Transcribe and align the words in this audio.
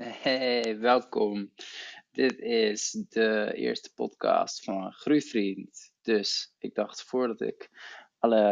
Hey, 0.00 0.78
welkom. 0.78 1.52
Dit 2.10 2.38
is 2.38 3.04
de 3.08 3.52
eerste 3.54 3.92
podcast 3.94 4.64
van 4.64 4.92
Groeivriend. 4.92 5.92
Dus 6.02 6.54
ik 6.58 6.74
dacht 6.74 7.02
voordat 7.02 7.40
ik 7.40 7.70
alle 8.18 8.44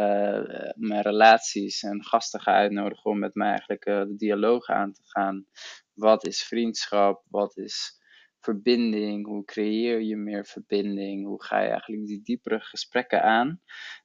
uh, 0.47 0.87
mijn 0.87 1.01
relaties 1.01 1.83
en 1.83 2.03
gasten 2.03 2.39
ga 2.39 2.53
uitnodigen 2.53 3.11
om 3.11 3.19
met 3.19 3.35
mij 3.35 3.49
eigenlijk 3.49 3.85
uh, 3.85 4.01
de 4.01 4.15
dialoog 4.15 4.67
aan 4.67 4.93
te 4.93 5.01
gaan. 5.03 5.45
Wat 5.93 6.27
is 6.27 6.43
vriendschap? 6.43 7.23
Wat 7.29 7.57
is 7.57 8.01
verbinding? 8.39 9.25
Hoe 9.25 9.45
creëer 9.45 10.01
je 10.01 10.17
meer 10.17 10.45
verbinding? 10.45 11.25
Hoe 11.25 11.43
ga 11.43 11.61
je 11.61 11.69
eigenlijk 11.69 12.05
die 12.05 12.21
diepere 12.21 12.59
gesprekken 12.59 13.23
aan? 13.23 13.61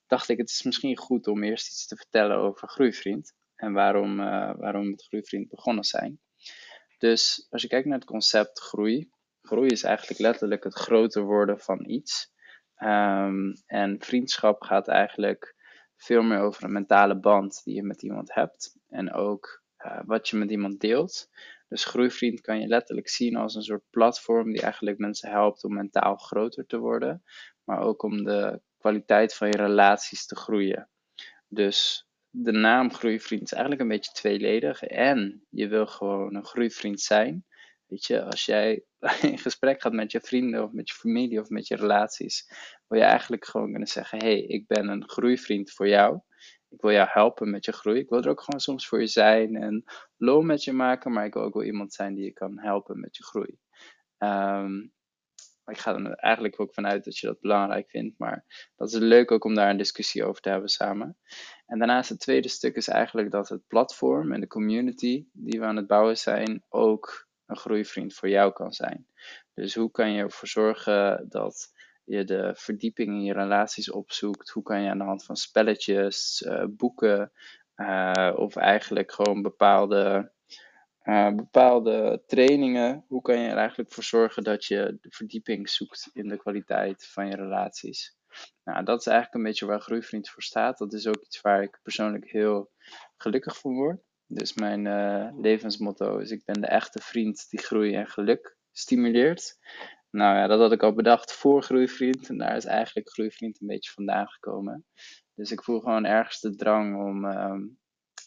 Dacht 0.06 0.28
ik, 0.28 0.38
het 0.38 0.50
is 0.50 0.62
misschien 0.62 0.96
goed 0.96 1.26
om 1.26 1.42
eerst 1.42 1.68
iets 1.68 1.86
te 1.86 1.96
vertellen 1.96 2.36
over 2.36 2.68
Groeivriend 2.68 3.34
en 3.54 3.72
waarom, 3.72 4.20
uh, 4.20 4.54
waarom 4.56 4.90
met 4.90 5.04
Groeivriend 5.04 5.48
begonnen 5.48 5.84
zijn. 5.84 6.20
Dus 7.02 7.46
als 7.50 7.62
je 7.62 7.68
kijkt 7.68 7.86
naar 7.86 7.98
het 7.98 8.06
concept 8.06 8.60
groei, 8.60 9.10
groei 9.40 9.68
is 9.68 9.82
eigenlijk 9.82 10.20
letterlijk 10.20 10.64
het 10.64 10.74
groter 10.74 11.22
worden 11.22 11.60
van 11.60 11.88
iets. 11.88 12.32
Um, 12.76 13.52
en 13.66 13.96
vriendschap 14.00 14.62
gaat 14.62 14.88
eigenlijk 14.88 15.54
veel 15.96 16.22
meer 16.22 16.38
over 16.38 16.64
een 16.64 16.72
mentale 16.72 17.18
band 17.20 17.60
die 17.64 17.74
je 17.74 17.82
met 17.82 18.02
iemand 18.02 18.34
hebt. 18.34 18.76
En 18.88 19.12
ook 19.12 19.62
uh, 19.78 20.00
wat 20.04 20.28
je 20.28 20.36
met 20.36 20.50
iemand 20.50 20.80
deelt. 20.80 21.28
Dus 21.68 21.84
Groeivriend 21.84 22.40
kan 22.40 22.60
je 22.60 22.66
letterlijk 22.66 23.08
zien 23.08 23.36
als 23.36 23.54
een 23.54 23.62
soort 23.62 23.84
platform 23.90 24.52
die 24.52 24.62
eigenlijk 24.62 24.98
mensen 24.98 25.30
helpt 25.30 25.64
om 25.64 25.74
mentaal 25.74 26.16
groter 26.16 26.66
te 26.66 26.78
worden. 26.78 27.22
Maar 27.64 27.80
ook 27.80 28.02
om 28.02 28.24
de 28.24 28.60
kwaliteit 28.78 29.34
van 29.34 29.48
je 29.48 29.56
relaties 29.56 30.26
te 30.26 30.36
groeien. 30.36 30.88
Dus 31.48 32.06
de 32.34 32.52
naam 32.52 32.92
groeivriend 32.92 33.42
is 33.42 33.52
eigenlijk 33.52 33.82
een 33.82 33.88
beetje 33.88 34.12
tweeledig. 34.12 34.82
En 34.82 35.46
je 35.48 35.68
wil 35.68 35.86
gewoon 35.86 36.34
een 36.34 36.44
groeivriend 36.44 37.00
zijn. 37.00 37.44
Weet 37.86 38.06
je, 38.06 38.24
als 38.24 38.44
jij 38.44 38.84
in 39.32 39.38
gesprek 39.38 39.82
gaat 39.82 39.92
met 39.92 40.12
je 40.12 40.20
vrienden 40.20 40.62
of 40.62 40.72
met 40.72 40.88
je 40.88 40.94
familie 40.94 41.40
of 41.40 41.48
met 41.48 41.66
je 41.66 41.76
relaties, 41.76 42.46
wil 42.88 42.98
je 42.98 43.04
eigenlijk 43.04 43.44
gewoon 43.44 43.70
kunnen 43.70 43.88
zeggen: 43.88 44.18
Hé, 44.18 44.26
hey, 44.26 44.40
ik 44.40 44.66
ben 44.66 44.88
een 44.88 45.08
groeivriend 45.08 45.72
voor 45.72 45.88
jou. 45.88 46.20
Ik 46.68 46.80
wil 46.80 46.90
jou 46.90 47.08
helpen 47.10 47.50
met 47.50 47.64
je 47.64 47.72
groei. 47.72 47.98
Ik 47.98 48.08
wil 48.08 48.22
er 48.22 48.30
ook 48.30 48.42
gewoon 48.42 48.60
soms 48.60 48.88
voor 48.88 49.00
je 49.00 49.06
zijn 49.06 49.56
en 49.56 49.84
lol 50.16 50.42
met 50.42 50.64
je 50.64 50.72
maken, 50.72 51.12
maar 51.12 51.24
ik 51.24 51.34
wil 51.34 51.42
ook 51.42 51.54
wel 51.54 51.64
iemand 51.64 51.94
zijn 51.94 52.14
die 52.14 52.24
je 52.24 52.32
kan 52.32 52.58
helpen 52.58 53.00
met 53.00 53.16
je 53.16 53.24
groei. 53.24 53.58
Um, 54.18 54.92
ik 55.66 55.78
ga 55.78 55.94
er 55.94 56.14
eigenlijk 56.14 56.60
ook 56.60 56.74
vanuit 56.74 57.04
dat 57.04 57.18
je 57.18 57.26
dat 57.26 57.40
belangrijk 57.40 57.90
vindt, 57.90 58.18
maar 58.18 58.68
dat 58.76 58.92
is 58.92 58.98
leuk 58.98 59.30
ook 59.30 59.44
om 59.44 59.54
daar 59.54 59.70
een 59.70 59.76
discussie 59.76 60.24
over 60.24 60.42
te 60.42 60.48
hebben 60.48 60.68
samen. 60.68 61.18
En 61.72 61.78
daarnaast 61.78 62.08
het 62.08 62.20
tweede 62.20 62.48
stuk 62.48 62.76
is 62.76 62.88
eigenlijk 62.88 63.30
dat 63.30 63.48
het 63.48 63.66
platform 63.66 64.32
en 64.32 64.40
de 64.40 64.46
community 64.46 65.26
die 65.32 65.60
we 65.60 65.66
aan 65.66 65.76
het 65.76 65.86
bouwen 65.86 66.18
zijn 66.18 66.64
ook 66.68 67.28
een 67.46 67.56
groeivriend 67.56 68.14
voor 68.14 68.28
jou 68.28 68.52
kan 68.52 68.72
zijn. 68.72 69.06
Dus 69.54 69.74
hoe 69.74 69.90
kan 69.90 70.12
je 70.12 70.22
ervoor 70.22 70.48
zorgen 70.48 71.26
dat 71.28 71.72
je 72.04 72.24
de 72.24 72.52
verdieping 72.54 73.08
in 73.08 73.22
je 73.22 73.32
relaties 73.32 73.90
opzoekt? 73.90 74.50
Hoe 74.50 74.62
kan 74.62 74.82
je 74.82 74.90
aan 74.90 74.98
de 74.98 75.04
hand 75.04 75.24
van 75.24 75.36
spelletjes, 75.36 76.44
uh, 76.46 76.64
boeken 76.68 77.32
uh, 77.76 78.32
of 78.36 78.56
eigenlijk 78.56 79.12
gewoon 79.12 79.42
bepaalde 79.42 80.32
uh, 81.04 81.34
bepaalde 81.34 82.22
trainingen. 82.26 83.04
Hoe 83.08 83.22
kan 83.22 83.38
je 83.38 83.48
er 83.48 83.56
eigenlijk 83.56 83.92
voor 83.92 84.04
zorgen 84.04 84.44
dat 84.44 84.64
je 84.64 84.98
de 85.00 85.10
verdieping 85.10 85.68
zoekt 85.68 86.10
in 86.12 86.28
de 86.28 86.36
kwaliteit 86.36 87.06
van 87.06 87.26
je 87.26 87.36
relaties? 87.36 88.16
Nou, 88.64 88.84
dat 88.84 89.00
is 89.00 89.06
eigenlijk 89.06 89.36
een 89.36 89.50
beetje 89.50 89.66
waar 89.66 89.80
Groeivriend 89.80 90.28
voor 90.28 90.42
staat. 90.42 90.78
Dat 90.78 90.92
is 90.92 91.06
ook 91.06 91.22
iets 91.22 91.40
waar 91.40 91.62
ik 91.62 91.80
persoonlijk 91.82 92.30
heel 92.30 92.70
gelukkig 93.16 93.58
van 93.58 93.74
word. 93.74 94.00
Dus 94.26 94.54
mijn 94.54 94.84
uh, 94.84 95.28
levensmotto 95.40 96.18
is: 96.18 96.30
ik 96.30 96.44
ben 96.44 96.60
de 96.60 96.66
echte 96.66 97.00
vriend 97.00 97.46
die 97.50 97.60
groei 97.60 97.94
en 97.94 98.06
geluk 98.06 98.56
stimuleert. 98.72 99.58
Nou 100.10 100.36
ja, 100.36 100.46
dat 100.46 100.60
had 100.60 100.72
ik 100.72 100.82
al 100.82 100.94
bedacht 100.94 101.32
voor 101.32 101.62
Groeivriend. 101.62 102.28
En 102.28 102.38
daar 102.38 102.56
is 102.56 102.64
eigenlijk 102.64 103.10
Groeivriend 103.10 103.60
een 103.60 103.66
beetje 103.66 103.90
vandaan 103.90 104.28
gekomen. 104.28 104.86
Dus 105.34 105.50
ik 105.50 105.62
voel 105.62 105.80
gewoon 105.80 106.04
ergens 106.04 106.40
de 106.40 106.54
drang 106.54 106.96
om 106.96 107.24
uh, 107.24 107.54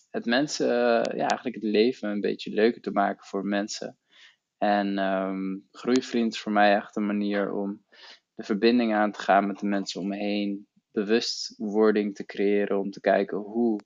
het 0.10 0.26
mensen, 0.26 0.68
ja, 1.16 1.28
eigenlijk 1.28 1.56
het 1.56 1.64
leven 1.64 2.10
een 2.10 2.22
beetje 2.22 2.54
leuker 2.54 2.82
te 2.82 2.92
maken 2.92 3.26
voor 3.26 3.46
mensen. 3.46 3.98
En 4.58 4.98
um, 4.98 5.68
Groeivriend 5.72 6.34
is 6.34 6.40
voor 6.40 6.52
mij 6.52 6.76
echt 6.76 6.96
een 6.96 7.06
manier 7.06 7.54
om 7.54 7.86
de 8.36 8.44
verbinding 8.44 8.94
aan 8.94 9.12
te 9.12 9.20
gaan 9.20 9.48
met 9.48 9.60
de 9.60 9.68
mensen 9.68 10.02
om 10.02 10.08
me 10.08 10.18
heen. 10.18 10.68
Bewustwording 10.92 12.16
te 12.16 12.26
creëren 12.26 12.80
om 12.80 12.92
te 12.92 13.00
kijken 13.00 13.38
hoe 13.38 13.80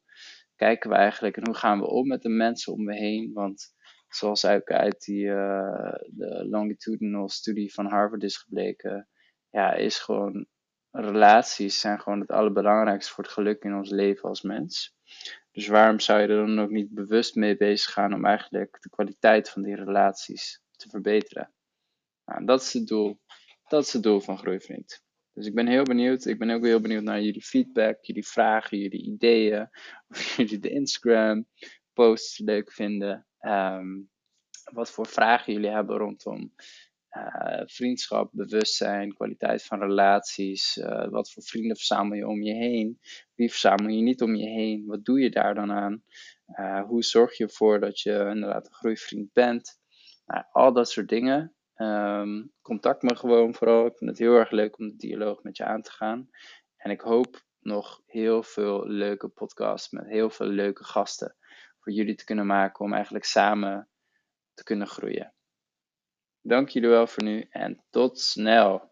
kijken 0.55 0.89
we 0.89 0.95
eigenlijk 0.95 1.37
en 1.37 1.45
hoe 1.45 1.55
gaan 1.55 1.79
we 1.79 1.87
om 1.87 2.07
met 2.07 2.21
de 2.21 2.29
mensen 2.29 2.73
om 2.73 2.83
me 2.83 2.95
heen. 2.95 3.33
Want 3.33 3.73
zoals 4.07 4.45
ook 4.45 4.71
uit 4.71 5.01
die 5.01 5.25
uh, 5.25 5.93
de 6.07 6.47
longitudinal 6.49 7.29
studie 7.29 7.73
van 7.73 7.85
Harvard 7.85 8.23
is 8.23 8.37
gebleken, 8.37 9.07
ja, 9.49 9.73
is 9.73 9.99
gewoon 9.99 10.47
relaties 10.91 11.79
zijn 11.79 11.99
gewoon 11.99 12.19
het 12.19 12.31
allerbelangrijkste 12.31 13.13
voor 13.13 13.23
het 13.23 13.33
geluk 13.33 13.63
in 13.63 13.75
ons 13.75 13.89
leven 13.89 14.29
als 14.29 14.41
mens. 14.41 14.95
Dus 15.51 15.67
waarom 15.67 15.99
zou 15.99 16.21
je 16.21 16.27
er 16.27 16.45
dan 16.45 16.59
ook 16.59 16.69
niet 16.69 16.93
bewust 16.93 17.35
mee 17.35 17.57
bezig 17.57 17.91
gaan 17.91 18.13
om 18.13 18.25
eigenlijk 18.25 18.77
de 18.81 18.89
kwaliteit 18.89 19.49
van 19.49 19.61
die 19.61 19.75
relaties 19.75 20.61
te 20.71 20.89
verbeteren? 20.89 21.53
Nou, 22.25 22.45
dat 22.45 22.61
is 22.61 22.73
het 22.73 22.87
doel. 22.87 23.19
Dat 23.69 23.83
is 23.83 23.93
het 23.93 24.03
doel 24.03 24.19
van 24.19 24.37
Groeivriend. 24.37 25.03
Dus 25.33 25.45
ik 25.45 25.53
ben 25.53 25.67
heel 25.67 25.83
benieuwd. 25.83 26.25
Ik 26.25 26.39
ben 26.39 26.49
ook 26.49 26.63
heel 26.63 26.81
benieuwd 26.81 27.03
naar 27.03 27.21
jullie 27.21 27.41
feedback, 27.41 28.03
jullie 28.03 28.27
vragen, 28.27 28.77
jullie 28.77 29.03
ideeën. 29.03 29.69
Of 30.09 30.35
jullie 30.35 30.59
de 30.59 30.69
Instagram 30.69 31.47
posts 31.93 32.37
leuk 32.37 32.71
vinden. 32.71 33.27
Um, 33.41 34.09
wat 34.71 34.91
voor 34.91 35.07
vragen 35.07 35.53
jullie 35.53 35.69
hebben 35.69 35.97
rondom 35.97 36.53
uh, 37.17 37.61
vriendschap, 37.65 38.29
bewustzijn, 38.31 39.13
kwaliteit 39.13 39.63
van 39.63 39.79
relaties. 39.79 40.77
Uh, 40.77 41.07
wat 41.09 41.31
voor 41.31 41.43
vrienden 41.43 41.75
verzamel 41.75 42.17
je 42.17 42.27
om 42.27 42.41
je 42.41 42.53
heen? 42.53 42.99
Wie 43.35 43.49
verzamel 43.49 43.87
je 43.89 44.01
niet 44.01 44.21
om 44.21 44.35
je 44.35 44.49
heen? 44.49 44.85
Wat 44.85 45.05
doe 45.05 45.19
je 45.19 45.29
daar 45.29 45.55
dan 45.55 45.71
aan? 45.71 46.03
Uh, 46.47 46.83
hoe 46.83 47.03
zorg 47.03 47.37
je 47.37 47.43
ervoor 47.43 47.79
dat 47.79 47.99
je 47.99 48.11
inderdaad 48.11 48.65
een 48.65 48.73
groeivriend 48.73 49.33
bent? 49.33 49.79
Nou, 50.25 50.45
al 50.51 50.73
dat 50.73 50.89
soort 50.89 51.09
dingen. 51.09 51.53
Um, 51.81 52.51
contact 52.61 53.01
me 53.01 53.15
gewoon 53.15 53.53
vooral. 53.53 53.85
Ik 53.85 53.97
vind 53.97 54.09
het 54.09 54.19
heel 54.19 54.35
erg 54.35 54.51
leuk 54.51 54.79
om 54.79 54.87
de 54.87 54.95
dialoog 54.95 55.43
met 55.43 55.57
je 55.57 55.65
aan 55.65 55.81
te 55.81 55.91
gaan. 55.91 56.29
En 56.75 56.91
ik 56.91 57.01
hoop 57.01 57.43
nog 57.59 58.01
heel 58.05 58.43
veel 58.43 58.87
leuke 58.87 59.27
podcasts 59.27 59.89
met 59.89 60.05
heel 60.05 60.29
veel 60.29 60.47
leuke 60.47 60.83
gasten 60.83 61.35
voor 61.79 61.91
jullie 61.93 62.15
te 62.15 62.25
kunnen 62.25 62.45
maken 62.45 62.85
om 62.85 62.93
eigenlijk 62.93 63.25
samen 63.25 63.89
te 64.53 64.63
kunnen 64.63 64.87
groeien. 64.87 65.33
Dank 66.41 66.69
jullie 66.69 66.89
wel 66.89 67.07
voor 67.07 67.23
nu 67.23 67.47
en 67.49 67.83
tot 67.89 68.19
snel. 68.19 68.91